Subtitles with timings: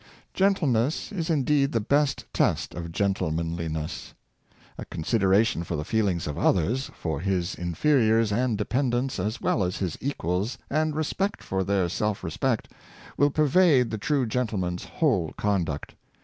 [0.33, 4.15] Gentleness is indeed the best test of gentlemanliness.
[4.79, 9.63] A consideration for the feelings of others, for his infer iors and dependents as well
[9.63, 12.73] as his equals, and respect 618 Considerate of Others, for their self respect,
[13.15, 15.93] will pervade the true gentleman's whole conduct.